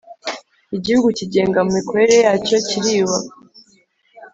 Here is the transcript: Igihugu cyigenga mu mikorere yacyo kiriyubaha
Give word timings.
Igihugu 0.77 1.07
cyigenga 1.17 1.59
mu 1.65 1.71
mikorere 1.77 2.15
yacyo 2.25 2.57
kiriyubaha 2.67 3.29